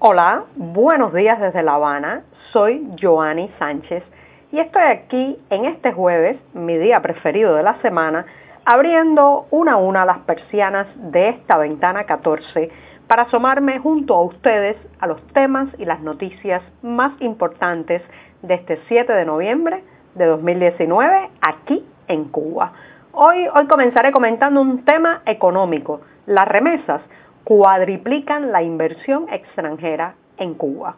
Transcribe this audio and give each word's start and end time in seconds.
Hola, 0.00 0.44
buenos 0.54 1.12
días 1.12 1.40
desde 1.40 1.64
La 1.64 1.74
Habana. 1.74 2.22
Soy 2.52 2.88
Joanny 3.02 3.50
Sánchez 3.58 4.04
y 4.52 4.60
estoy 4.60 4.82
aquí 4.82 5.36
en 5.50 5.64
este 5.64 5.90
jueves, 5.90 6.38
mi 6.54 6.78
día 6.78 7.02
preferido 7.02 7.56
de 7.56 7.64
la 7.64 7.82
semana, 7.82 8.24
abriendo 8.64 9.46
una 9.50 9.72
a 9.72 9.76
una 9.78 10.04
las 10.04 10.18
persianas 10.18 10.86
de 11.10 11.30
esta 11.30 11.58
ventana 11.58 12.04
14 12.04 12.70
para 13.08 13.22
asomarme 13.22 13.80
junto 13.80 14.14
a 14.14 14.22
ustedes 14.22 14.76
a 15.00 15.08
los 15.08 15.20
temas 15.32 15.68
y 15.78 15.84
las 15.84 16.00
noticias 16.00 16.62
más 16.80 17.20
importantes 17.20 18.00
de 18.42 18.54
este 18.54 18.78
7 18.86 19.12
de 19.12 19.24
noviembre 19.24 19.82
de 20.14 20.26
2019 20.26 21.28
aquí 21.40 21.84
en 22.06 22.26
Cuba. 22.26 22.72
Hoy, 23.10 23.48
hoy 23.52 23.66
comenzaré 23.66 24.12
comentando 24.12 24.60
un 24.60 24.84
tema 24.84 25.22
económico. 25.26 26.02
Las 26.26 26.46
remesas 26.46 27.00
cuadriplican 27.48 28.52
la 28.52 28.62
inversión 28.62 29.26
extranjera 29.32 30.16
en 30.36 30.52
Cuba. 30.52 30.96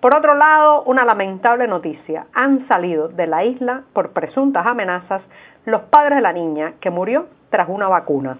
Por 0.00 0.14
otro 0.14 0.36
lado, 0.36 0.84
una 0.84 1.04
lamentable 1.04 1.66
noticia. 1.66 2.26
Han 2.34 2.68
salido 2.68 3.08
de 3.08 3.26
la 3.26 3.42
isla 3.42 3.82
por 3.92 4.12
presuntas 4.12 4.64
amenazas 4.64 5.22
los 5.64 5.82
padres 5.90 6.18
de 6.18 6.22
la 6.22 6.32
niña 6.32 6.74
que 6.80 6.90
murió 6.90 7.26
tras 7.50 7.68
una 7.68 7.88
vacuna. 7.88 8.38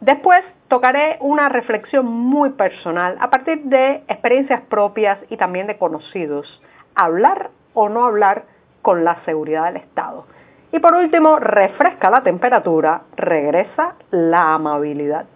Después 0.00 0.42
tocaré 0.68 1.18
una 1.20 1.50
reflexión 1.50 2.06
muy 2.06 2.48
personal 2.52 3.18
a 3.20 3.28
partir 3.28 3.64
de 3.64 3.96
experiencias 4.08 4.62
propias 4.62 5.18
y 5.28 5.36
también 5.36 5.66
de 5.66 5.76
conocidos. 5.76 6.62
Hablar 6.94 7.50
o 7.74 7.90
no 7.90 8.06
hablar 8.06 8.44
con 8.80 9.04
la 9.04 9.22
seguridad 9.26 9.66
del 9.66 9.76
Estado. 9.76 10.24
Y 10.72 10.78
por 10.78 10.94
último, 10.94 11.38
refresca 11.38 12.08
la 12.08 12.22
temperatura, 12.22 13.02
regresa 13.14 13.96
la 14.10 14.54
amabilidad. 14.54 15.26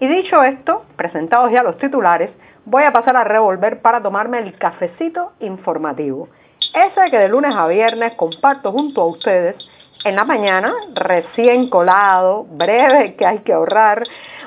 Y 0.00 0.08
dicho 0.08 0.42
esto, 0.42 0.84
presentados 0.96 1.52
ya 1.52 1.62
los 1.62 1.78
titulares, 1.78 2.30
voy 2.64 2.84
a 2.84 2.92
pasar 2.92 3.16
a 3.16 3.24
revolver 3.24 3.80
para 3.80 4.02
tomarme 4.02 4.38
el 4.38 4.56
cafecito 4.58 5.32
informativo. 5.40 6.28
Ese 6.74 7.10
que 7.10 7.18
de 7.18 7.28
lunes 7.28 7.54
a 7.54 7.66
viernes 7.66 8.14
comparto 8.14 8.72
junto 8.72 9.02
a 9.02 9.06
ustedes 9.06 9.56
en 10.04 10.16
la 10.16 10.24
mañana, 10.24 10.72
recién 10.94 11.68
colado, 11.68 12.44
breve, 12.44 13.14
que 13.14 13.26
hay 13.26 13.38
que 13.40 13.52
ahorrar, 13.52 14.02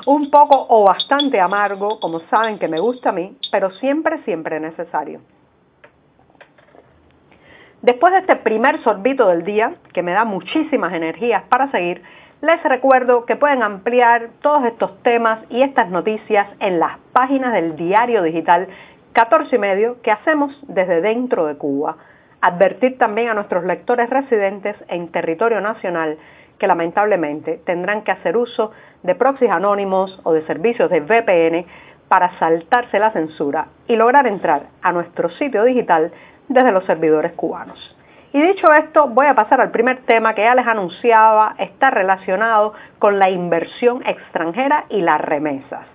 un 0.06 0.30
poco 0.30 0.66
o 0.70 0.84
bastante 0.84 1.40
amargo, 1.40 2.00
como 2.00 2.20
saben 2.32 2.60
que 2.60 2.68
me 2.68 2.80
gusta 2.80 3.10
a 3.10 3.14
mí, 3.14 3.38
pero 3.52 3.72
siempre, 3.72 4.22
siempre 4.24 4.60
necesario. 4.60 5.22
Después 7.82 8.14
de 8.14 8.20
este 8.20 8.36
primer 8.38 8.82
sorbito 8.84 9.28
del 9.28 9.44
día, 9.44 9.76
que 9.94 10.02
me 10.02 10.12
da 10.12 10.26
muchísimas 10.26 10.94
energías 10.94 11.44
para 11.44 11.70
seguir, 11.72 12.02
les 12.46 12.62
recuerdo 12.64 13.26
que 13.26 13.36
pueden 13.36 13.64
ampliar 13.64 14.30
todos 14.42 14.66
estos 14.66 15.02
temas 15.02 15.40
y 15.50 15.64
estas 15.64 15.90
noticias 15.90 16.48
en 16.60 16.80
las 16.80 17.00
páginas 17.12 17.54
del 17.54 17.76
diario 17.76 18.22
digital 18.22 18.68
14 19.14 19.56
y 19.56 19.60
medio 19.60 20.02
que 20.04 20.12
hacemos 20.12 20.56
desde 20.68 21.02
dentro 21.02 21.48
de 21.48 21.58
Cuba. 21.58 21.98
Advertir 22.42 23.00
también 23.00 23.30
a 23.30 23.34
nuestros 23.34 23.64
lectores 23.64 24.12
residentes 24.12 24.76
en 24.90 25.08
territorio 25.08 25.60
nacional 25.60 26.20
que 26.60 26.68
lamentablemente 26.68 27.62
tendrán 27.66 28.04
que 28.04 28.12
hacer 28.12 28.38
uso 28.38 28.72
de 29.02 29.16
proxies 29.16 29.50
anónimos 29.50 30.20
o 30.24 30.32
de 30.32 30.46
servicios 30.46 30.92
de 30.92 31.00
VPN 31.00 31.66
para 32.08 32.38
saltarse 32.38 33.00
la 33.00 33.12
censura 33.12 33.70
y 33.88 33.96
lograr 33.96 34.28
entrar 34.28 34.68
a 34.84 34.92
nuestro 34.92 35.30
sitio 35.30 35.64
digital 35.64 36.12
desde 36.48 36.72
los 36.72 36.86
servidores 36.86 37.32
cubanos. 37.32 37.96
Y 38.36 38.42
dicho 38.42 38.74
esto, 38.74 39.08
voy 39.08 39.28
a 39.28 39.34
pasar 39.34 39.62
al 39.62 39.72
primer 39.72 40.02
tema 40.02 40.36
que 40.36 40.42
ya 40.42 40.56
les 40.56 40.68
anunciaba, 40.68 41.56
está 41.58 41.90
relacionado 41.90 42.74
con 43.00 43.18
la 43.18 43.30
inversión 43.30 44.06
extranjera 44.06 44.84
y 44.90 45.00
las 45.00 45.22
remesas. 45.22 45.86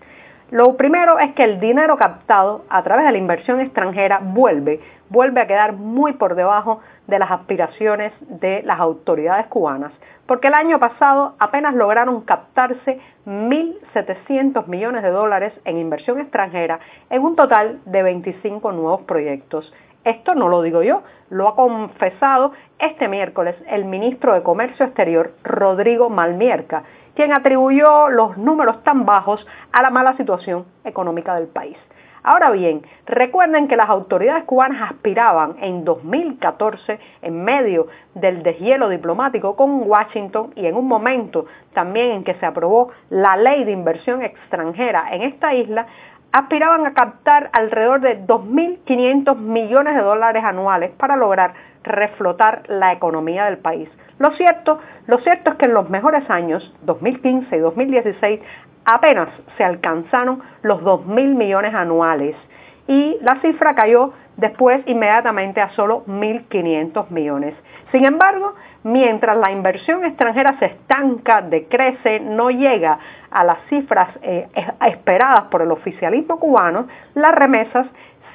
Lo 0.51 0.75
primero 0.79 1.19
es 1.19 1.35
que 1.35 1.45
el 1.45 1.61
dinero 1.61 1.99
captado 1.99 2.65
a 2.71 2.83
través 2.83 3.05
de 3.05 3.13
la 3.13 3.19
inversión 3.19 3.61
extranjera 3.61 4.21
vuelve, 4.23 4.81
vuelve 5.11 5.43
a 5.43 5.47
quedar 5.47 5.75
muy 5.75 6.15
por 6.15 6.35
debajo 6.35 6.81
de 7.09 7.19
las 7.19 7.31
aspiraciones 7.31 8.15
de 8.21 8.63
las 8.63 8.81
autoridades 8.81 9.47
cubanas, 9.49 9.93
porque 10.25 10.49
el 10.49 10.55
año 10.55 10.79
pasado 10.79 11.35
apenas 11.41 11.75
lograron 11.75 12.23
captarse 12.23 13.01
1.700 13.27 14.67
millones 14.67 15.03
de 15.03 15.11
dólares 15.11 15.53
en 15.67 15.77
inversión 15.77 16.19
extranjera 16.19 16.81
en 17.11 17.21
un 17.21 17.37
total 17.37 17.81
de 17.85 18.03
25 18.03 18.73
nuevos 18.73 19.03
proyectos. 19.03 19.71
Esto 20.05 20.35
no 20.35 20.49
lo 20.49 20.63
digo 20.63 20.83
yo, 20.83 21.03
lo 21.29 21.49
ha 21.49 21.55
confesado 21.55 22.53
este 22.79 23.07
miércoles 23.07 23.55
el 23.69 23.85
ministro 23.85 24.33
de 24.33 24.43
Comercio 24.43 24.87
Exterior, 24.87 25.35
Rodrigo 25.45 26.09
Malmierca, 26.09 26.85
quien 27.15 27.33
atribuyó 27.33 28.09
los 28.09 28.39
números 28.39 28.83
tan 28.83 29.05
bajos 29.05 29.47
a 29.73 29.83
la 29.83 29.91
mala 29.91 30.17
situación 30.17 30.65
económica 30.85 31.35
del 31.35 31.49
país. 31.49 31.77
Ahora 32.23 32.51
bien, 32.51 32.83
recuerden 33.07 33.67
que 33.67 33.77
las 33.77 33.89
autoridades 33.89 34.45
cubanas 34.45 34.91
aspiraban 34.91 35.57
en 35.61 35.85
2014, 35.85 36.99
en 37.23 37.45
medio 37.45 37.87
del 38.15 38.43
deshielo 38.43 38.91
diplomático 38.91 39.57
con 39.57 39.89
Washington 39.89 40.53
y 40.55 40.67
en 40.67 40.77
un 40.77 40.87
momento 40.87 41.47
también 41.73 42.11
en 42.11 42.25
que 42.25 42.35
se 42.35 42.45
aprobó 42.45 42.91
la 43.09 43.37
ley 43.37 43.65
de 43.65 43.73
inversión 43.73 44.23
extranjera 44.23 45.15
en 45.15 45.23
esta 45.23 45.55
isla, 45.55 45.87
aspiraban 46.33 46.87
a 46.87 46.95
captar 46.95 47.51
alrededor 47.53 48.01
de 48.01 48.25
2.500 48.27 49.37
millones 49.37 49.95
de 49.95 50.03
dólares 50.03 50.45
anuales 50.45 50.91
para 50.93 51.17
lograr 51.17 51.55
reflotar 51.83 52.63
la 52.69 52.93
economía 52.93 53.47
del 53.47 53.59
país. 53.59 53.89
Lo 54.19 54.33
cierto, 54.33 54.81
lo 55.07 55.19
cierto 55.19 55.51
es 55.51 55.57
que 55.57 55.65
en 55.65 55.75
los 55.75 55.89
mejores 55.89 56.29
años, 56.29 56.75
2015 56.83 57.57
y 57.57 57.59
2016, 57.59 58.41
apenas 58.85 59.29
se 59.57 59.65
alcanzaron 59.65 60.43
los 60.63 60.83
2.000 60.83 61.35
millones 61.35 61.75
anuales 61.75 62.37
y 62.87 63.17
la 63.23 63.41
cifra 63.41 63.75
cayó 63.75 64.13
después 64.37 64.83
inmediatamente 64.87 65.61
a 65.61 65.71
solo 65.71 66.05
1.500 66.07 67.11
millones. 67.11 67.55
Sin 67.93 68.05
embargo, 68.05 68.55
mientras 68.83 69.37
la 69.37 69.53
inversión 69.53 70.05
extranjera 70.05 70.59
se 70.59 70.67
estanca, 70.67 71.43
decrece, 71.43 72.21
no 72.21 72.51
llega 72.51 72.99
a 73.31 73.45
las 73.45 73.59
cifras 73.69 74.09
eh, 74.23 74.49
esperadas 74.87 75.45
por 75.45 75.63
el 75.63 75.71
oficialismo 75.71 76.39
cubano, 76.39 76.89
las 77.15 77.35
remesas 77.35 77.87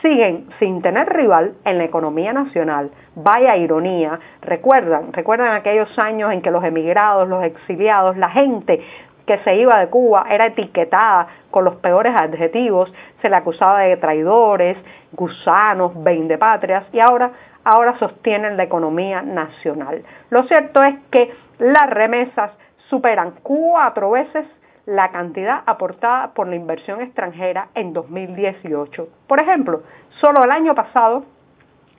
siguen 0.01 0.47
sin 0.59 0.81
tener 0.81 1.07
rival 1.09 1.55
en 1.65 1.77
la 1.77 1.85
economía 1.85 2.31
nacional. 2.31 2.91
Vaya 3.15 3.55
ironía. 3.55 4.19
Recuerdan, 4.41 5.13
recuerdan 5.13 5.55
aquellos 5.55 5.97
años 5.97 6.31
en 6.31 6.41
que 6.41 6.51
los 6.51 6.63
emigrados, 6.63 7.27
los 7.27 7.43
exiliados, 7.43 8.15
la 8.17 8.29
gente 8.29 8.81
que 9.25 9.39
se 9.39 9.55
iba 9.55 9.79
de 9.79 9.87
Cuba 9.87 10.25
era 10.29 10.47
etiquetada 10.47 11.27
con 11.49 11.65
los 11.65 11.75
peores 11.77 12.15
adjetivos, 12.15 12.93
se 13.21 13.29
le 13.29 13.35
acusaba 13.35 13.79
de 13.79 13.97
traidores, 13.97 14.77
gusanos, 15.13 15.93
patrias 16.39 16.85
y 16.93 16.99
ahora 16.99 17.31
ahora 17.63 17.97
sostienen 17.97 18.57
la 18.57 18.63
economía 18.63 19.23
nacional. 19.23 20.03
Lo 20.29 20.43
cierto 20.43 20.83
es 20.83 20.95
que 21.09 21.33
las 21.57 21.89
remesas 21.89 22.51
superan 22.89 23.33
cuatro 23.41 24.11
veces 24.11 24.45
la 24.85 25.11
cantidad 25.11 25.63
aportada 25.65 26.33
por 26.33 26.47
la 26.47 26.55
inversión 26.55 27.01
extranjera 27.01 27.69
en 27.73 27.93
2018. 27.93 29.07
Por 29.27 29.39
ejemplo, 29.39 29.81
solo 30.21 30.43
el 30.43 30.51
año 30.51 30.75
pasado, 30.75 31.25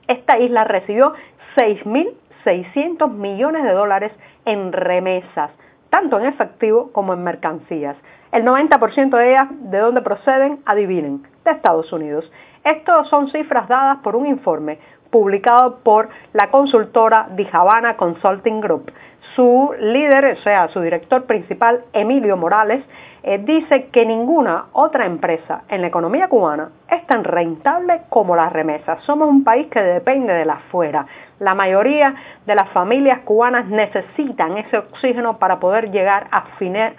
esta 0.07 0.39
isla 0.39 0.63
recibió 0.63 1.13
6.600 1.55 3.11
millones 3.11 3.63
de 3.63 3.71
dólares 3.71 4.11
en 4.45 4.71
remesas, 4.71 5.51
tanto 5.89 6.19
en 6.19 6.27
efectivo 6.27 6.91
como 6.93 7.13
en 7.13 7.23
mercancías. 7.23 7.97
El 8.31 8.43
90% 8.43 9.17
de 9.17 9.29
ellas, 9.29 9.47
¿de 9.51 9.79
dónde 9.79 10.01
proceden? 10.01 10.59
Adivinen, 10.65 11.23
de 11.43 11.51
Estados 11.51 11.91
Unidos. 11.91 12.29
Estos 12.63 13.07
son 13.09 13.29
cifras 13.29 13.67
dadas 13.67 13.99
por 13.99 14.15
un 14.15 14.25
informe 14.25 14.79
publicado 15.09 15.79
por 15.83 16.09
la 16.33 16.49
consultora 16.49 17.27
Dijavana 17.35 17.97
Consulting 17.97 18.61
Group. 18.61 18.91
Su 19.35 19.73
líder, 19.79 20.37
o 20.39 20.41
sea, 20.43 20.67
su 20.69 20.81
director 20.81 21.25
principal, 21.25 21.83
Emilio 21.93 22.37
Morales, 22.37 22.83
eh, 23.23 23.39
dice 23.39 23.87
que 23.91 24.05
ninguna 24.05 24.67
otra 24.71 25.05
empresa 25.05 25.63
en 25.69 25.81
la 25.81 25.87
economía 25.87 26.29
cubana 26.29 26.69
es 26.89 27.05
tan 27.07 27.23
rentable 27.23 28.01
como 28.09 28.35
las 28.35 28.53
remesas. 28.53 29.03
Somos 29.03 29.27
un 29.27 29.43
país 29.43 29.67
que 29.67 29.81
depende 29.81 30.33
de 30.33 30.45
la 30.45 30.53
afuera. 30.53 31.05
La 31.39 31.53
mayoría 31.53 32.15
de 32.45 32.55
las 32.55 32.69
familias 32.69 33.19
cubanas 33.25 33.67
necesitan 33.67 34.57
ese 34.57 34.77
oxígeno 34.77 35.39
para 35.39 35.59
poder 35.59 35.91
llegar 35.91 36.27
a, 36.31 36.45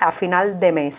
a 0.01 0.13
final 0.13 0.61
de 0.61 0.73
mes. 0.73 0.95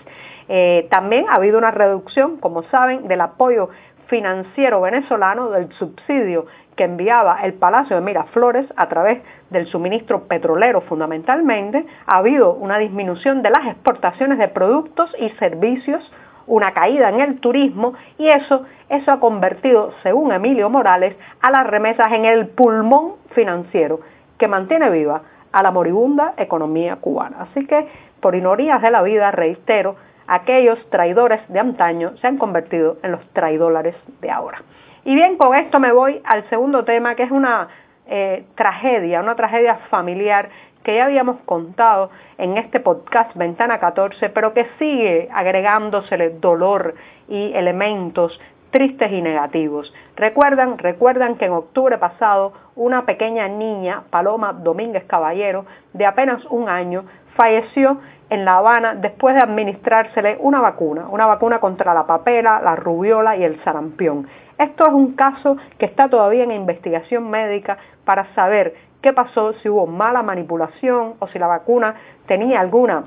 Eh, 0.47 0.87
también 0.89 1.29
ha 1.29 1.35
habido 1.35 1.59
una 1.59 1.69
reducción, 1.69 2.37
como 2.37 2.63
saben, 2.63 3.07
del 3.07 3.21
apoyo 3.21 3.69
financiero 4.09 4.81
venezolano 4.81 5.49
del 5.49 5.71
subsidio 5.73 6.47
que 6.75 6.83
enviaba 6.83 7.41
el 7.43 7.53
Palacio 7.53 7.95
de 7.95 8.01
Miraflores 8.01 8.65
a 8.75 8.87
través 8.87 9.21
del 9.49 9.67
suministro 9.67 10.27
petrolero 10.27 10.81
fundamentalmente, 10.81 11.85
ha 12.05 12.17
habido 12.17 12.53
una 12.53 12.77
disminución 12.77 13.41
de 13.41 13.49
las 13.49 13.67
exportaciones 13.67 14.37
de 14.37 14.47
productos 14.47 15.13
y 15.19 15.29
servicios, 15.31 16.11
una 16.47 16.71
caída 16.73 17.09
en 17.09 17.21
el 17.21 17.39
turismo 17.39 17.93
y 18.17 18.29
eso, 18.29 18.65
eso 18.89 19.11
ha 19.11 19.19
convertido, 19.19 19.93
según 20.03 20.31
Emilio 20.31 20.69
Morales, 20.69 21.15
a 21.41 21.51
las 21.51 21.67
remesas 21.67 22.11
en 22.11 22.25
el 22.25 22.47
pulmón 22.47 23.15
financiero 23.31 23.99
que 24.37 24.47
mantiene 24.47 24.89
viva 24.89 25.21
a 25.51 25.61
la 25.61 25.71
moribunda 25.71 26.33
economía 26.37 26.95
cubana. 26.95 27.41
Así 27.41 27.65
que, 27.65 27.87
por 28.21 28.35
inorías 28.35 28.81
de 28.81 28.91
la 28.91 29.01
vida, 29.01 29.31
reitero, 29.31 29.95
aquellos 30.29 30.79
traidores 30.89 31.41
de 31.49 31.59
antaño 31.59 32.15
se 32.17 32.27
han 32.27 32.37
convertido 32.37 32.97
en 33.03 33.11
los 33.11 33.27
traidores 33.33 33.95
de 34.21 34.29
ahora. 34.29 34.61
Y 35.03 35.15
bien, 35.15 35.37
con 35.37 35.55
esto 35.55 35.79
me 35.79 35.91
voy 35.91 36.21
al 36.23 36.47
segundo 36.49 36.85
tema, 36.85 37.15
que 37.15 37.23
es 37.23 37.31
una 37.31 37.67
eh, 38.07 38.45
tragedia, 38.55 39.21
una 39.21 39.35
tragedia 39.35 39.75
familiar 39.89 40.49
que 40.83 40.95
ya 40.95 41.05
habíamos 41.05 41.41
contado 41.41 42.11
en 42.37 42.57
este 42.57 42.79
podcast 42.79 43.35
Ventana 43.35 43.79
14, 43.79 44.29
pero 44.29 44.53
que 44.53 44.67
sigue 44.77 45.29
agregándosele 45.33 46.29
dolor 46.39 46.95
y 47.27 47.51
elementos 47.53 48.39
tristes 48.71 49.11
y 49.11 49.21
negativos. 49.21 49.93
Recuerdan, 50.15 50.77
recuerdan 50.77 51.35
que 51.35 51.45
en 51.45 51.53
octubre 51.53 51.97
pasado 51.97 52.53
una 52.75 53.05
pequeña 53.05 53.47
niña, 53.47 54.03
Paloma 54.09 54.53
Domínguez 54.53 55.03
Caballero, 55.05 55.65
de 55.93 56.05
apenas 56.05 56.45
un 56.45 56.69
año, 56.69 57.05
falleció 57.35 57.99
en 58.29 58.45
La 58.45 58.57
Habana 58.57 58.95
después 58.95 59.35
de 59.35 59.41
administrársele 59.41 60.37
una 60.39 60.61
vacuna, 60.61 61.07
una 61.09 61.25
vacuna 61.25 61.59
contra 61.59 61.93
la 61.93 62.05
papera, 62.05 62.61
la 62.61 62.75
rubiola 62.75 63.35
y 63.37 63.43
el 63.43 63.61
sarampión. 63.63 64.27
Esto 64.57 64.85
es 64.85 64.93
un 64.93 65.13
caso 65.13 65.57
que 65.77 65.85
está 65.85 66.09
todavía 66.09 66.43
en 66.43 66.51
investigación 66.51 67.29
médica 67.29 67.77
para 68.05 68.25
saber 68.35 68.75
qué 69.01 69.13
pasó, 69.13 69.53
si 69.53 69.69
hubo 69.69 69.87
mala 69.87 70.21
manipulación 70.21 71.13
o 71.19 71.27
si 71.27 71.39
la 71.39 71.47
vacuna 71.47 71.95
tenía 72.27 72.59
alguna 72.59 73.05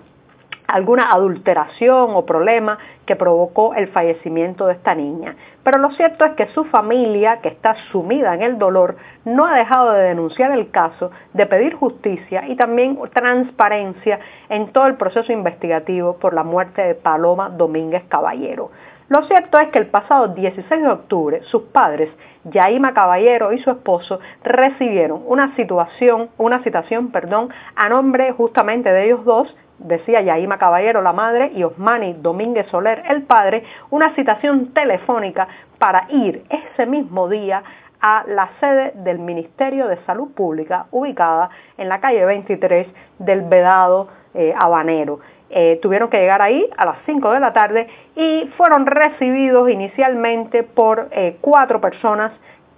alguna 0.67 1.13
adulteración 1.13 2.11
o 2.15 2.27
problema 2.27 2.79
que 3.07 3.17
provocó 3.17 3.75
el 3.75 3.89
fallecimiento 3.89 4.67
de 4.67 4.75
esta 4.75 4.95
niña. 4.95 5.37
Pero 5.65 5.79
lo 5.79 5.91
cierto 5.93 6.25
es 6.25 6.33
que 6.33 6.47
su 6.49 6.65
familia, 6.65 7.41
que 7.41 7.49
está 7.49 7.75
sumida 7.91 8.35
en 8.35 8.43
el 8.43 8.59
dolor, 8.59 8.97
no 9.25 9.47
ha 9.47 9.57
dejado 9.57 9.93
de 9.93 10.03
denunciar 10.03 10.53
el 10.53 10.71
caso, 10.71 11.11
de 11.33 11.47
pedir 11.47 11.75
justicia 11.75 12.47
y 12.49 12.57
también 12.57 12.99
transparencia 13.13 14.19
en 14.49 14.73
todo 14.73 14.87
el 14.87 14.97
proceso 14.97 15.33
investigativo 15.33 16.17
por 16.17 16.35
la 16.35 16.43
muerte 16.43 16.83
de 16.83 16.95
Paloma 16.95 17.49
Domínguez 17.49 18.05
Caballero. 18.09 18.71
Lo 19.09 19.23
cierto 19.25 19.59
es 19.59 19.69
que 19.69 19.79
el 19.79 19.89
pasado 19.89 20.29
16 20.29 20.83
de 20.83 20.89
octubre 20.89 21.43
sus 21.43 21.65
padres, 21.65 22.09
Yaima 22.45 22.95
Caballero 22.95 23.53
y 23.53 23.59
su 23.59 23.71
esposo, 23.71 24.21
recibieron 24.43 25.23
una 25.27 25.55
situación, 25.55 26.31
una 26.39 26.63
citación, 26.63 27.13
perdón, 27.13 27.51
a 27.77 27.91
nombre 27.91 28.33
justamente 28.33 28.91
de 28.91 29.05
ellos 29.05 29.23
dos 29.27 29.55
decía 29.85 30.21
Yaima 30.21 30.59
Caballero, 30.59 31.03
la 31.03 31.13
madre, 31.13 31.53
y 31.55 31.63
Osmani 31.63 32.15
Domínguez 32.15 32.67
Soler, 32.69 33.03
el 33.09 33.23
padre, 33.23 33.65
una 33.91 34.15
citación 34.15 34.73
telefónica 34.73 35.49
para 35.79 36.07
ir 36.11 36.45
ese 36.49 36.87
mismo 36.87 37.29
día 37.29 37.63
a 38.01 38.25
la 38.27 38.51
sede 38.59 38.93
del 38.97 39.21
Ministerio 39.21 39.87
de 39.87 39.97
Salud 40.05 40.33
Pública, 40.35 40.87
ubicada 40.91 41.51
en 41.79 41.89
la 41.89 42.01
calle 42.01 42.25
23 42.25 42.89
del 43.21 43.43
Vedado 43.43 44.09
eh, 44.35 44.53
Habanero. 44.59 45.21
Eh, 45.51 45.79
tuvieron 45.83 46.09
que 46.09 46.19
llegar 46.19 46.41
ahí 46.41 46.67
a 46.77 46.85
las 46.87 46.97
5 47.05 47.31
de 47.31 47.41
la 47.41 47.53
tarde 47.53 47.87
y 48.17 48.51
fueron 48.57 48.87
recibidos 48.87 49.69
inicialmente 49.69 50.63
por 50.63 51.09
eh, 51.13 51.37
cuatro 51.43 51.81
personas 51.81 52.33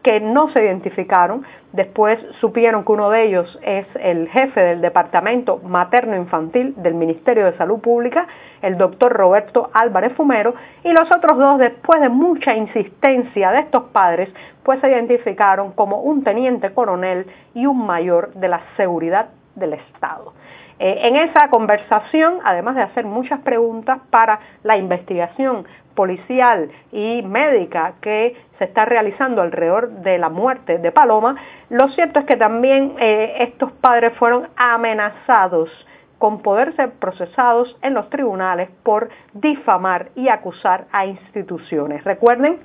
que 0.05 0.21
no 0.21 0.51
se 0.51 0.63
identificaron. 0.63 1.45
Después 1.73 2.21
supieron 2.41 2.85
que 2.85 2.93
uno 2.93 3.11
de 3.11 3.25
ellos 3.25 3.59
es 3.63 3.87
el 3.99 4.29
jefe 4.29 4.61
del 4.61 4.81
Departamento 4.81 5.59
Materno 5.65 6.15
Infantil 6.15 6.75
del 6.77 6.95
Ministerio 6.95 7.47
de 7.47 7.57
Salud 7.57 7.81
Pública, 7.81 8.29
el 8.63 8.77
doctor 8.77 9.13
Roberto 9.13 9.71
Álvarez 9.73 10.13
Fumero, 10.13 10.55
y 10.85 10.93
los 10.93 11.11
otros 11.11 11.39
dos, 11.39 11.59
después 11.59 12.01
de 12.01 12.11
mucha 12.11 12.55
insistencia 12.55 13.51
de 13.51 13.61
estos 13.61 13.85
padres, 13.85 14.29
pues 14.63 14.79
se 14.81 14.91
identificaron 14.91 15.73
como 15.73 16.03
un 16.03 16.23
teniente 16.23 16.73
coronel 16.73 17.27
y 17.55 17.67
un 17.67 17.85
mayor 17.85 18.33
de 18.35 18.49
la 18.49 18.61
seguridad 18.77 19.31
del 19.57 19.73
Estado. 19.73 20.35
Eh, 20.79 21.01
en 21.03 21.17
esa 21.17 21.49
conversación, 21.49 22.39
además 22.45 22.75
de 22.77 22.83
hacer 22.83 23.05
muchas 23.05 23.41
preguntas 23.41 24.01
para 24.11 24.41
la 24.63 24.77
investigación 24.77 25.67
policial 25.95 26.71
y 26.91 27.23
médica 27.23 27.95
que 28.01 28.37
se 28.59 28.65
está 28.65 28.85
realizando 28.85 29.43
alrededor 29.43 29.91
de 30.03 30.19
la 30.19 30.29
muerte 30.29 30.79
de 30.79 30.91
Paloma, 30.91 31.37
lo 31.71 31.89
cierto 31.91 32.21
es 32.21 32.27
que 32.27 32.37
también 32.37 32.95
eh, 32.99 33.37
estos 33.41 33.71
padres 33.73 34.13
fueron 34.19 34.49
amenazados 34.57 35.71
con 36.19 36.41
poder 36.43 36.75
ser 36.75 36.93
procesados 36.93 37.77
en 37.83 37.95
los 37.95 38.09
tribunales 38.11 38.71
por 38.83 39.11
difamar 39.35 40.09
y 40.17 40.29
acusar 40.29 40.87
a 40.91 41.07
instituciones. 41.07 42.03
Recuerden 42.05 42.59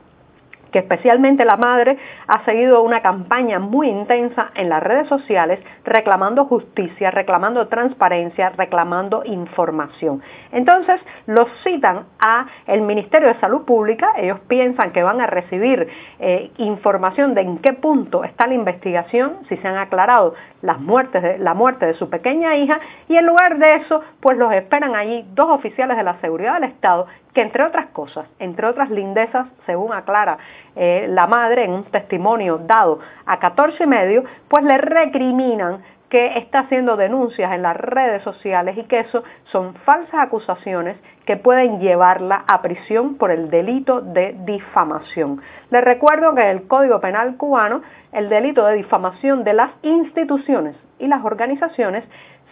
que 0.71 0.79
especialmente 0.79 1.45
la 1.45 1.57
madre 1.57 1.97
ha 2.27 2.43
seguido 2.45 2.81
una 2.81 3.01
campaña 3.01 3.59
muy 3.59 3.89
intensa 3.89 4.51
en 4.55 4.69
las 4.69 4.81
redes 4.83 5.07
sociales 5.07 5.59
reclamando 5.83 6.45
justicia, 6.45 7.11
reclamando 7.11 7.67
transparencia, 7.67 8.49
reclamando 8.49 9.23
información. 9.25 10.21
Entonces 10.51 11.01
los 11.25 11.47
citan 11.63 12.05
a 12.19 12.45
el 12.67 12.81
Ministerio 12.81 13.29
de 13.29 13.39
Salud 13.39 13.65
Pública, 13.65 14.11
ellos 14.17 14.39
piensan 14.47 14.91
que 14.91 15.03
van 15.03 15.21
a 15.21 15.27
recibir 15.27 15.87
eh, 16.19 16.51
información 16.57 17.33
de 17.33 17.41
en 17.41 17.57
qué 17.59 17.73
punto 17.73 18.23
está 18.23 18.47
la 18.47 18.53
investigación, 18.53 19.37
si 19.47 19.57
se 19.57 19.67
han 19.67 19.77
aclarado 19.77 20.33
las 20.61 20.79
muertes 20.79 21.39
la 21.39 21.53
muerte 21.53 21.85
de 21.85 21.93
su 21.93 22.09
pequeña 22.09 22.55
hija 22.55 22.79
y 23.07 23.15
en 23.15 23.25
lugar 23.25 23.57
de 23.57 23.75
eso 23.75 24.01
pues 24.19 24.37
los 24.37 24.51
esperan 24.53 24.95
allí 24.95 25.25
dos 25.33 25.49
oficiales 25.49 25.97
de 25.97 26.03
la 26.03 26.19
seguridad 26.19 26.55
del 26.55 26.65
Estado 26.65 27.07
que 27.33 27.41
entre 27.41 27.63
otras 27.63 27.87
cosas, 27.87 28.27
entre 28.39 28.67
otras 28.67 28.89
lindezas, 28.89 29.47
según 29.65 29.93
aclara 29.93 30.37
eh, 30.81 31.07
la 31.09 31.27
madre 31.27 31.65
en 31.65 31.73
un 31.73 31.83
testimonio 31.83 32.57
dado 32.57 32.99
a 33.25 33.37
14 33.37 33.83
y 33.83 33.85
medio, 33.85 34.23
pues 34.47 34.63
le 34.63 34.77
recriminan 34.77 35.83
que 36.09 36.37
está 36.37 36.59
haciendo 36.59 36.95
denuncias 36.95 37.51
en 37.51 37.63
las 37.63 37.75
redes 37.75 38.23
sociales 38.23 38.77
y 38.77 38.83
que 38.85 39.01
eso 39.01 39.23
son 39.51 39.75
falsas 39.75 40.21
acusaciones 40.21 40.97
que 41.25 41.35
pueden 41.35 41.81
llevarla 41.81 42.45
a 42.47 42.61
prisión 42.61 43.15
por 43.15 43.29
el 43.29 43.49
delito 43.49 43.99
de 43.99 44.37
difamación. 44.45 45.41
Les 45.69 45.83
recuerdo 45.83 46.33
que 46.33 46.41
en 46.43 46.47
el 46.47 46.67
Código 46.67 47.01
Penal 47.01 47.35
cubano 47.35 47.81
el 48.13 48.29
delito 48.29 48.65
de 48.65 48.75
difamación 48.75 49.43
de 49.43 49.53
las 49.53 49.71
instituciones 49.83 50.77
y 50.97 51.07
las 51.07 51.25
organizaciones 51.25 52.05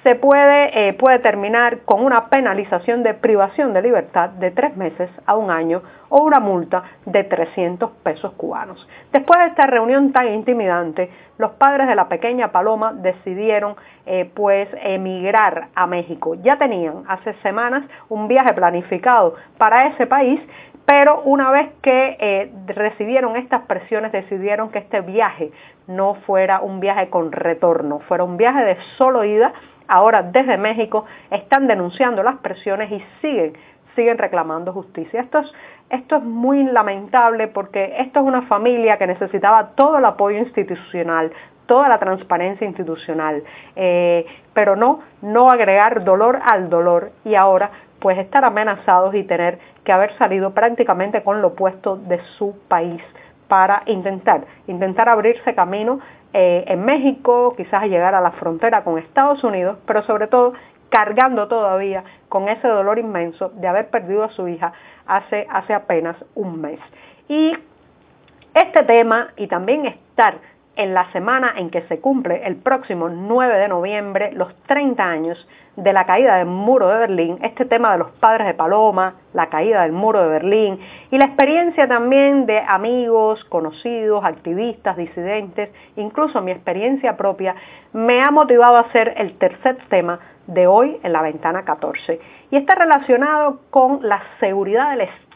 se 0.03 0.15
puede, 0.15 0.89
eh, 0.89 0.93
puede 0.93 1.19
terminar 1.19 1.79
con 1.85 2.03
una 2.03 2.29
penalización 2.29 3.03
de 3.03 3.13
privación 3.13 3.73
de 3.73 3.81
libertad 3.81 4.29
de 4.29 4.51
tres 4.51 4.77
meses 4.77 5.09
a 5.25 5.35
un 5.35 5.51
año 5.51 5.81
o 6.09 6.23
una 6.23 6.39
multa 6.39 6.83
de 7.05 7.23
300 7.23 7.91
pesos 8.03 8.31
cubanos. 8.33 8.87
Después 9.11 9.39
de 9.39 9.47
esta 9.47 9.65
reunión 9.65 10.13
tan 10.13 10.33
intimidante, 10.33 11.09
los 11.37 11.51
padres 11.51 11.87
de 11.87 11.95
la 11.95 12.07
pequeña 12.07 12.51
Paloma 12.51 12.93
decidieron 12.93 13.75
eh, 14.05 14.29
pues 14.33 14.69
emigrar 14.81 15.67
a 15.75 15.87
México. 15.87 16.35
Ya 16.35 16.57
tenían 16.57 17.03
hace 17.07 17.33
semanas 17.41 17.83
un 18.09 18.27
viaje 18.27 18.53
planificado 18.53 19.35
para 19.57 19.87
ese 19.87 20.07
país, 20.07 20.39
pero 20.85 21.21
una 21.23 21.51
vez 21.51 21.69
que 21.81 22.17
eh, 22.19 22.51
recibieron 22.67 23.35
estas 23.35 23.63
presiones 23.63 24.13
decidieron 24.13 24.69
que 24.69 24.79
este 24.79 25.01
viaje 25.01 25.51
no 25.87 26.15
fuera 26.25 26.61
un 26.61 26.79
viaje 26.79 27.09
con 27.09 27.31
retorno, 27.33 27.99
fuera 28.07 28.23
un 28.23 28.37
viaje 28.37 28.63
de 28.63 28.77
solo 28.97 29.25
ida 29.25 29.53
ahora 29.87 30.23
desde 30.23 30.57
México 30.57 31.05
están 31.31 31.67
denunciando 31.67 32.23
las 32.23 32.37
presiones 32.37 32.91
y 32.91 33.03
siguen, 33.21 33.53
siguen 33.95 34.17
reclamando 34.17 34.73
justicia. 34.73 35.21
Esto 35.21 35.39
es, 35.39 35.53
esto 35.89 36.17
es 36.17 36.23
muy 36.23 36.63
lamentable 36.63 37.47
porque 37.47 37.95
esto 37.99 38.19
es 38.19 38.25
una 38.25 38.43
familia 38.43 38.97
que 38.97 39.07
necesitaba 39.07 39.71
todo 39.75 39.97
el 39.97 40.05
apoyo 40.05 40.37
institucional, 40.37 41.31
toda 41.65 41.89
la 41.89 41.99
transparencia 41.99 42.65
institucional, 42.65 43.43
eh, 43.75 44.25
pero 44.53 44.75
no, 44.75 45.01
no 45.21 45.51
agregar 45.51 46.03
dolor 46.03 46.39
al 46.43 46.69
dolor 46.69 47.11
y 47.25 47.35
ahora 47.35 47.71
pues 47.99 48.17
estar 48.19 48.45
amenazados 48.45 49.15
y 49.15 49.23
tener 49.23 49.59
que 49.83 49.91
haber 49.91 50.13
salido 50.17 50.53
prácticamente 50.53 51.23
con 51.23 51.41
lo 51.41 51.49
opuesto 51.49 51.97
de 51.97 52.19
su 52.37 52.55
país 52.67 53.01
para 53.47 53.83
intentar, 53.85 54.45
intentar 54.67 55.09
abrirse 55.09 55.55
camino 55.55 55.99
eh, 56.33 56.65
en 56.67 56.83
México, 56.83 57.53
quizás 57.55 57.83
llegar 57.85 58.13
a 58.13 58.21
la 58.21 58.31
frontera 58.31 58.83
con 58.83 58.97
Estados 58.97 59.43
Unidos, 59.43 59.77
pero 59.85 60.03
sobre 60.03 60.27
todo 60.27 60.53
cargando 60.89 61.47
todavía 61.47 62.03
con 62.29 62.49
ese 62.49 62.67
dolor 62.67 62.99
inmenso 62.99 63.49
de 63.49 63.67
haber 63.67 63.89
perdido 63.89 64.23
a 64.23 64.29
su 64.29 64.47
hija 64.47 64.73
hace, 65.05 65.47
hace 65.49 65.73
apenas 65.73 66.15
un 66.35 66.61
mes. 66.61 66.79
Y 67.27 67.53
este 68.53 68.83
tema 68.83 69.29
y 69.37 69.47
también 69.47 69.85
estar 69.85 70.35
en 70.77 70.93
la 70.93 71.11
semana 71.11 71.53
en 71.57 71.69
que 71.69 71.81
se 71.83 71.99
cumple 71.99 72.45
el 72.45 72.55
próximo 72.55 73.09
9 73.09 73.57
de 73.57 73.67
noviembre 73.67 74.31
los 74.33 74.55
30 74.67 75.03
años 75.03 75.47
de 75.75 75.93
la 75.93 76.05
caída 76.05 76.37
del 76.37 76.47
muro 76.47 76.87
de 76.87 76.97
Berlín, 76.97 77.37
este 77.41 77.65
tema 77.65 77.91
de 77.91 77.99
los 77.99 78.11
padres 78.11 78.47
de 78.47 78.53
Paloma, 78.53 79.15
la 79.33 79.47
caída 79.47 79.83
del 79.83 79.91
muro 79.91 80.21
de 80.21 80.29
Berlín 80.29 80.79
y 81.11 81.17
la 81.17 81.25
experiencia 81.25 81.87
también 81.87 82.45
de 82.45 82.59
amigos, 82.59 83.43
conocidos, 83.45 84.23
activistas, 84.23 84.97
disidentes, 84.97 85.69
incluso 85.95 86.41
mi 86.41 86.51
experiencia 86.51 87.17
propia, 87.17 87.55
me 87.93 88.21
ha 88.21 88.31
motivado 88.31 88.77
a 88.77 88.81
hacer 88.81 89.13
el 89.17 89.37
tercer 89.37 89.77
tema 89.89 90.19
de 90.47 90.65
hoy 90.65 90.97
en 91.03 91.13
la 91.13 91.21
ventana 91.21 91.63
14 91.63 92.19
y 92.51 92.55
está 92.55 92.75
relacionado 92.75 93.59
con 93.69 93.99
la 94.01 94.21
seguridad 94.39 94.91
del 94.91 95.01
Estado, 95.01 95.26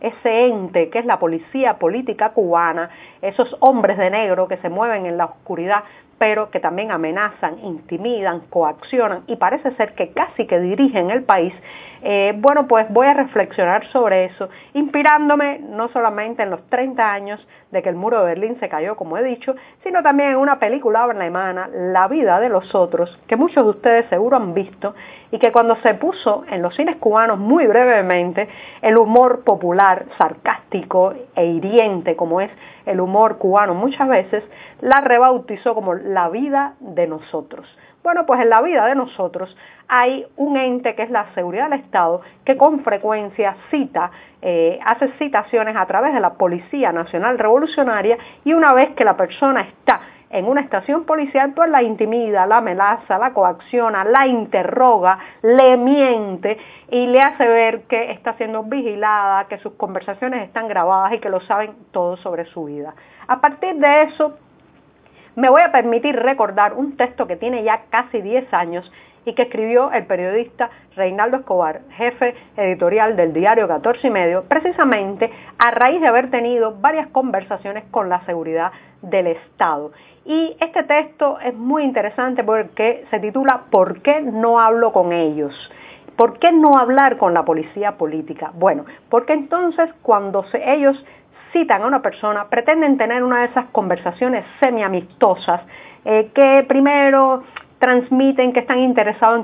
ese 0.00 0.46
ente 0.46 0.90
que 0.90 0.98
es 0.98 1.06
la 1.06 1.18
policía 1.18 1.78
política 1.78 2.30
cubana, 2.30 2.90
esos 3.20 3.56
hombres 3.60 3.98
de 3.98 4.10
negro 4.10 4.48
que 4.48 4.58
se 4.58 4.68
mueven 4.68 5.06
en 5.06 5.16
la 5.16 5.26
oscuridad 5.26 5.84
pero 6.18 6.50
que 6.50 6.60
también 6.60 6.92
amenazan, 6.92 7.58
intimidan, 7.64 8.40
coaccionan 8.48 9.24
y 9.26 9.36
parece 9.36 9.74
ser 9.76 9.94
que 9.94 10.12
casi 10.12 10.46
que 10.46 10.60
dirigen 10.60 11.10
el 11.10 11.24
país, 11.24 11.52
eh, 12.04 12.34
bueno, 12.36 12.66
pues 12.66 12.86
voy 12.90 13.06
a 13.06 13.14
reflexionar 13.14 13.86
sobre 13.92 14.24
eso, 14.24 14.48
inspirándome 14.74 15.60
no 15.60 15.88
solamente 15.90 16.42
en 16.42 16.50
los 16.50 16.68
30 16.68 17.12
años 17.12 17.46
de 17.70 17.80
que 17.80 17.88
el 17.88 17.94
muro 17.94 18.20
de 18.20 18.26
Berlín 18.26 18.56
se 18.58 18.68
cayó, 18.68 18.96
como 18.96 19.16
he 19.16 19.22
dicho, 19.22 19.54
sino 19.84 20.02
también 20.02 20.30
en 20.30 20.36
una 20.36 20.58
película 20.58 21.04
alemana, 21.04 21.68
La 21.72 22.08
vida 22.08 22.40
de 22.40 22.48
los 22.48 22.74
otros, 22.74 23.18
que 23.28 23.36
muchos 23.36 23.64
de 23.64 23.70
ustedes 23.70 24.06
seguro 24.08 24.36
han 24.36 24.52
visto 24.52 24.94
y 25.30 25.38
que 25.38 25.52
cuando 25.52 25.76
se 25.76 25.94
puso 25.94 26.44
en 26.50 26.60
los 26.60 26.74
cines 26.74 26.96
cubanos 26.96 27.38
muy 27.38 27.66
brevemente, 27.66 28.48
el 28.82 28.98
humor 28.98 29.44
popular, 29.44 30.06
sarcástico 30.18 31.14
e 31.36 31.46
hiriente 31.46 32.16
como 32.16 32.40
es 32.40 32.50
el 32.86 33.00
humor 33.00 33.38
cubano 33.38 33.74
muchas 33.74 34.08
veces, 34.08 34.44
la 34.80 35.00
rebautizó 35.00 35.74
como 35.74 35.94
la 35.94 36.28
vida 36.28 36.74
de 36.80 37.06
nosotros. 37.06 37.66
Bueno, 38.02 38.26
pues 38.26 38.40
en 38.40 38.50
la 38.50 38.60
vida 38.62 38.84
de 38.86 38.96
nosotros 38.96 39.56
hay 39.86 40.26
un 40.36 40.56
ente 40.56 40.96
que 40.96 41.02
es 41.02 41.10
la 41.10 41.32
seguridad 41.34 41.70
del 41.70 41.80
Estado 41.80 42.22
que 42.44 42.56
con 42.56 42.80
frecuencia 42.80 43.54
cita, 43.70 44.10
eh, 44.40 44.80
hace 44.84 45.08
citaciones 45.18 45.76
a 45.76 45.86
través 45.86 46.12
de 46.12 46.18
la 46.18 46.34
Policía 46.34 46.90
Nacional 46.90 47.38
Revolucionaria 47.38 48.18
y 48.44 48.54
una 48.54 48.72
vez 48.72 48.90
que 48.96 49.04
la 49.04 49.16
persona 49.16 49.60
está 49.60 50.00
en 50.32 50.46
una 50.46 50.62
estación 50.62 51.04
policial, 51.04 51.52
pues 51.54 51.70
la 51.70 51.82
intimida, 51.82 52.46
la 52.46 52.56
amenaza, 52.56 53.18
la 53.18 53.32
coacciona, 53.32 54.02
la 54.02 54.26
interroga, 54.26 55.18
le 55.42 55.76
miente 55.76 56.58
y 56.90 57.06
le 57.06 57.20
hace 57.20 57.46
ver 57.46 57.82
que 57.82 58.10
está 58.12 58.32
siendo 58.34 58.62
vigilada, 58.64 59.46
que 59.46 59.58
sus 59.58 59.74
conversaciones 59.74 60.42
están 60.42 60.68
grabadas 60.68 61.12
y 61.12 61.18
que 61.18 61.28
lo 61.28 61.40
saben 61.40 61.74
todo 61.92 62.16
sobre 62.16 62.46
su 62.46 62.64
vida. 62.64 62.94
A 63.28 63.40
partir 63.40 63.76
de 63.76 64.02
eso, 64.04 64.38
me 65.36 65.50
voy 65.50 65.60
a 65.60 65.70
permitir 65.70 66.16
recordar 66.16 66.72
un 66.72 66.96
texto 66.96 67.26
que 67.26 67.36
tiene 67.36 67.62
ya 67.62 67.82
casi 67.90 68.22
10 68.22 68.52
años 68.54 68.90
y 69.24 69.34
que 69.34 69.42
escribió 69.42 69.92
el 69.92 70.06
periodista 70.06 70.70
Reinaldo 70.96 71.38
Escobar, 71.38 71.80
jefe 71.96 72.34
editorial 72.56 73.16
del 73.16 73.32
diario 73.32 73.68
14 73.68 74.06
y 74.06 74.10
medio, 74.10 74.44
precisamente 74.44 75.30
a 75.58 75.70
raíz 75.70 76.00
de 76.00 76.08
haber 76.08 76.30
tenido 76.30 76.74
varias 76.80 77.08
conversaciones 77.08 77.84
con 77.90 78.08
la 78.08 78.24
seguridad 78.26 78.72
del 79.00 79.28
Estado. 79.28 79.92
Y 80.24 80.56
este 80.60 80.84
texto 80.84 81.38
es 81.40 81.54
muy 81.54 81.82
interesante 81.84 82.44
porque 82.44 83.04
se 83.10 83.18
titula 83.20 83.64
¿Por 83.70 84.02
qué 84.02 84.20
no 84.20 84.60
hablo 84.60 84.92
con 84.92 85.12
ellos? 85.12 85.54
¿Por 86.16 86.38
qué 86.38 86.52
no 86.52 86.78
hablar 86.78 87.16
con 87.16 87.34
la 87.34 87.44
policía 87.44 87.92
política? 87.92 88.52
Bueno, 88.54 88.84
porque 89.08 89.32
entonces 89.32 89.90
cuando 90.02 90.44
ellos 90.52 91.02
citan 91.52 91.82
a 91.82 91.86
una 91.86 92.02
persona, 92.02 92.48
pretenden 92.48 92.96
tener 92.96 93.22
una 93.22 93.40
de 93.40 93.46
esas 93.46 93.66
conversaciones 93.66 94.44
semi-amistosas, 94.60 95.62
eh, 96.04 96.30
que 96.34 96.64
primero 96.66 97.42
transmiten 97.82 98.52
que 98.52 98.60
están 98.60 98.78
interesados 98.78 99.36
en 99.36 99.42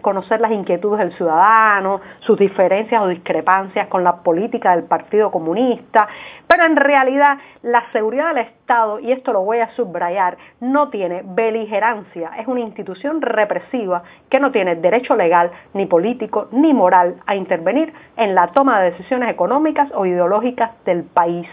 conocer 0.00 0.40
las 0.40 0.50
inquietudes 0.50 0.98
del 0.98 1.12
ciudadano, 1.12 2.00
sus 2.18 2.36
diferencias 2.36 3.00
o 3.00 3.06
discrepancias 3.06 3.86
con 3.86 4.02
la 4.02 4.24
política 4.24 4.74
del 4.74 4.82
Partido 4.82 5.30
Comunista, 5.30 6.08
pero 6.48 6.64
en 6.64 6.74
realidad 6.74 7.38
la 7.62 7.84
seguridad 7.92 8.34
del 8.34 8.38
Estado, 8.38 8.98
y 8.98 9.12
esto 9.12 9.32
lo 9.32 9.42
voy 9.42 9.60
a 9.60 9.70
subrayar, 9.76 10.36
no 10.58 10.88
tiene 10.88 11.22
beligerancia, 11.24 12.32
es 12.40 12.48
una 12.48 12.58
institución 12.58 13.22
represiva 13.22 14.02
que 14.28 14.40
no 14.40 14.50
tiene 14.50 14.74
derecho 14.74 15.14
legal, 15.14 15.52
ni 15.72 15.86
político, 15.86 16.48
ni 16.50 16.74
moral 16.74 17.14
a 17.24 17.36
intervenir 17.36 17.92
en 18.16 18.34
la 18.34 18.48
toma 18.48 18.80
de 18.80 18.90
decisiones 18.90 19.30
económicas 19.30 19.92
o 19.94 20.06
ideológicas 20.06 20.72
del 20.84 21.04
país 21.04 21.46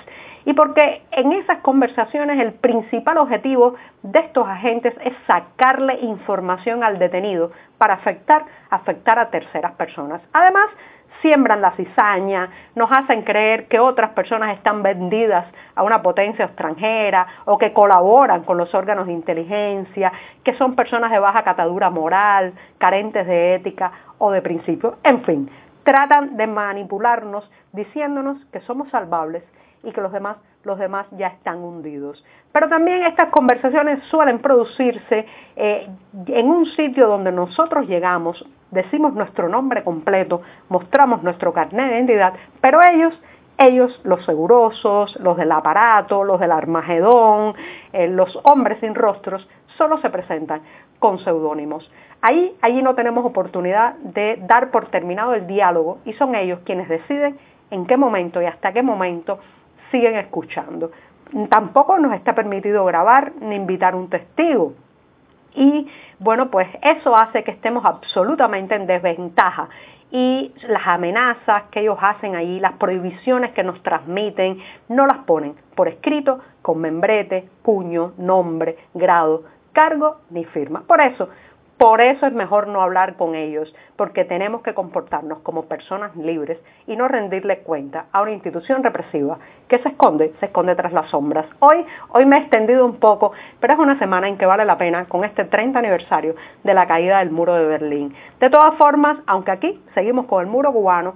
y 0.46 0.54
porque 0.54 1.02
en 1.12 1.32
esas 1.32 1.60
conversaciones 1.60 2.40
el 2.40 2.54
principal 2.54 3.18
objetivo 3.18 3.76
de 4.02 4.20
estos 4.20 4.48
agentes 4.48 4.94
es 5.04 5.14
sacarle 5.28 6.00
información 6.02 6.84
al 6.84 7.00
detenido 7.00 7.52
para 7.78 7.96
afectar, 7.96 8.46
afectar 8.70 9.20
a 9.20 9.30
terceras 9.30 9.74
personas. 9.74 10.22
Además, 10.34 10.70
siembran 11.22 11.62
la 11.62 11.72
cizaña, 11.72 12.50
nos 12.76 12.92
hacen 12.92 13.22
creer 13.22 13.68
que 13.68 13.80
otras 13.80 14.12
personas 14.12 14.58
están 14.58 14.84
vendidas 14.84 15.46
a 15.74 15.84
una 15.84 16.02
potencia 16.02 16.46
extranjera 16.46 17.26
o 17.46 17.58
que 17.58 17.72
colaboran 17.72 18.44
con 18.44 18.58
los 18.58 18.76
órganos 18.76 19.08
de 19.08 19.14
inteligencia, 19.14 20.12
que 20.44 20.54
son 20.56 20.76
personas 20.76 21.12
de 21.12 21.20
baja 21.20 21.44
catadura 21.44 21.90
moral, 21.90 22.54
carentes 22.78 23.26
de 23.26 23.56
ética 23.56 23.92
o 24.18 24.32
de 24.32 24.42
principio. 24.42 24.98
En 25.04 25.24
fin, 25.24 25.50
tratan 25.84 26.36
de 26.36 26.46
manipularnos 26.46 27.50
diciéndonos 27.72 28.38
que 28.52 28.60
somos 28.62 28.90
salvables 28.90 29.44
y 29.84 29.92
que 29.92 30.02
los 30.02 30.12
demás, 30.12 30.38
los 30.64 30.80
demás 30.80 31.06
ya 31.12 31.28
están 31.28 31.60
hundidos. 31.60 32.24
Pero 32.52 32.70
también 32.70 33.04
estas 33.04 33.30
conversaciones 33.30 34.04
suelen 34.06 34.40
producirse 34.40 35.26
eh, 35.56 35.90
en 36.28 36.48
un 36.48 36.66
sitio 36.66 37.08
donde 37.08 37.32
nosotros 37.32 37.88
llegamos, 37.88 38.46
decimos 38.72 39.14
nuestro 39.14 39.50
nombre 39.50 39.84
completo, 39.84 40.42
mostramos 40.70 41.22
nuestro 41.22 41.54
carnet 41.54 41.90
de 41.90 41.98
identidad, 41.98 42.34
pero 42.62 42.82
ellos 42.82 43.14
ellos, 43.58 44.00
los 44.04 44.26
segurosos, 44.26 45.16
los 45.20 45.38
del 45.38 45.52
aparato, 45.52 46.24
los 46.24 46.40
del 46.40 46.52
Armagedón, 46.52 47.54
eh, 47.94 48.08
los 48.08 48.38
hombres 48.44 48.80
sin 48.80 48.96
rostros, 48.96 49.48
solo 49.78 50.00
se 50.00 50.10
presentan 50.10 50.62
con 51.00 51.20
seudónimos. 51.20 51.90
Ahí, 52.22 52.56
allí 52.62 52.82
no 52.82 52.96
tenemos 52.96 53.26
oportunidad 53.26 53.96
de 53.96 54.38
dar 54.48 54.72
por 54.72 54.88
terminado 54.88 55.34
el 55.34 55.46
diálogo 55.46 56.00
y 56.06 56.14
son 56.14 56.36
ellos 56.36 56.60
quienes 56.66 56.90
deciden 56.90 57.38
en 57.70 57.86
qué 57.86 57.98
momento 57.98 58.42
y 58.42 58.46
hasta 58.46 58.72
qué 58.72 58.82
momento 58.82 59.40
siguen 59.94 60.16
escuchando. 60.16 60.92
Tampoco 61.50 62.00
nos 62.00 62.14
está 62.14 62.34
permitido 62.34 62.84
grabar 62.86 63.34
ni 63.40 63.56
invitar 63.56 63.96
un 63.96 64.10
testigo. 64.10 64.74
Y 65.56 65.88
bueno, 66.20 66.50
pues 66.50 66.68
eso 66.82 67.16
hace 67.16 67.44
que 67.44 67.52
estemos 67.52 67.86
absolutamente 67.86 68.74
en 68.76 68.88
desventaja. 68.88 69.70
Y 70.12 70.52
las 70.68 70.86
amenazas 70.88 71.64
que 71.72 71.82
ellos 71.82 71.98
hacen 72.02 72.36
ahí, 72.36 72.60
las 72.60 72.74
prohibiciones 72.74 73.52
que 73.52 73.64
nos 73.64 73.82
transmiten, 73.84 74.60
no 74.90 75.06
las 75.08 75.20
ponen 75.20 75.56
por 75.76 75.88
escrito, 75.88 76.40
con 76.62 76.80
membrete, 76.82 77.48
puño, 77.64 78.14
nombre, 78.18 78.78
grado, 78.94 79.44
cargo 79.74 80.18
ni 80.30 80.46
firma. 80.46 80.84
Por 80.88 81.02
eso, 81.02 81.30
por 81.78 82.02
eso 82.02 82.28
es 82.28 82.34
mejor 82.34 82.68
no 82.68 82.82
hablar 82.82 83.16
con 83.16 83.36
ellos, 83.36 83.74
porque 83.96 84.26
tenemos 84.26 84.62
que 84.62 84.74
comportarnos 84.74 85.40
como 85.40 85.66
personas 85.66 86.16
libres 86.16 86.60
y 86.88 86.96
no 86.96 87.08
rendirle 87.08 87.60
cuenta 87.60 88.06
a 88.12 88.22
una 88.22 88.32
institución 88.32 88.84
represiva 88.84 89.40
que 89.68 89.80
se 89.80 89.90
esconde, 89.90 90.34
se 90.40 90.46
esconde 90.46 90.76
tras 90.76 90.94
las 90.94 91.10
sombras. 91.10 91.46
Hoy, 91.60 91.86
hoy 92.10 92.26
me 92.26 92.38
he 92.38 92.40
extendido 92.42 92.86
un 92.86 92.98
poco, 92.98 93.34
pero 93.60 93.74
es 93.74 93.80
una 93.80 93.98
semana 93.98 94.28
en 94.28 94.38
que 94.38 94.46
vale 94.46 94.66
la 94.66 94.78
pena 94.78 95.06
con 95.06 95.26
este 95.26 95.46
30 95.46 95.80
aniversario 95.80 96.36
de 96.64 96.74
la 96.74 96.88
caída 96.88 97.20
del 97.20 97.32
muro 97.32 97.56
de 97.56 97.66
Berlín. 97.66 98.16
De 98.40 98.50
todas 98.50 98.76
formas, 98.76 99.18
aunque 99.26 99.52
aquí 99.52 99.84
seguimos 99.94 100.28
con 100.28 100.42
el 100.42 100.48
muro 100.48 100.72
cubano, 100.72 101.16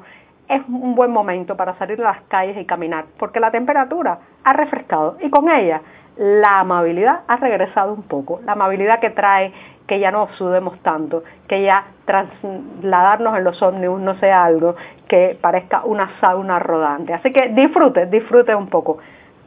es 0.50 0.62
un 0.68 0.96
buen 0.96 1.12
momento 1.12 1.56
para 1.56 1.78
salir 1.78 2.02
a 2.02 2.12
las 2.12 2.22
calles 2.24 2.58
y 2.58 2.66
caminar, 2.66 3.06
porque 3.20 3.40
la 3.40 3.52
temperatura 3.52 4.20
ha 4.44 4.54
refrescado 4.54 5.18
y 5.22 5.30
con 5.30 5.50
ella 5.50 5.82
la 6.18 6.60
amabilidad 6.60 7.22
ha 7.28 7.38
regresado 7.38 7.94
un 7.94 8.04
poco, 8.04 8.40
la 8.46 8.54
amabilidad 8.54 9.00
que 9.00 9.12
trae 9.12 9.54
que 9.88 10.00
ya 10.00 10.12
no 10.12 10.28
sudemos 10.38 10.78
tanto, 10.80 11.24
que 11.48 11.64
ya 11.64 11.86
trasladarnos 12.06 13.38
en 13.38 13.44
los 13.44 13.62
ómnibus 13.62 14.02
no 14.02 14.16
sea 14.20 14.44
algo 14.44 14.76
que 15.08 15.38
parezca 15.40 15.84
una 15.86 16.20
sauna 16.20 16.60
rodante. 16.60 17.14
Así 17.14 17.32
que 17.32 17.50
disfrute, 17.50 18.08
disfrute 18.08 18.54
un 18.54 18.68
poco 18.68 18.98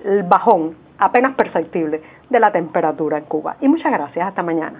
el 0.04 0.22
bajón 0.22 0.76
apenas 0.98 1.34
perceptible 1.34 2.00
de 2.28 2.40
la 2.40 2.52
temperatura 2.52 3.18
en 3.18 3.24
Cuba. 3.24 3.56
Y 3.60 3.68
muchas 3.68 3.92
gracias, 3.92 4.28
hasta 4.28 4.42
mañana. 4.42 4.78